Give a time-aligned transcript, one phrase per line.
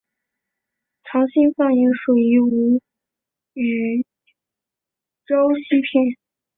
[1.03, 2.81] 长兴方言属于吴
[3.53, 4.03] 语
[5.27, 6.17] 苕溪片。